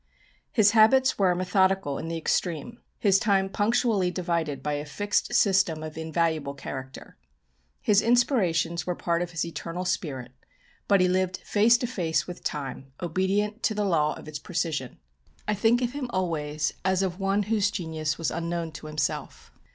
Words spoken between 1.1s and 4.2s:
were methodical in the extreme; his time punctually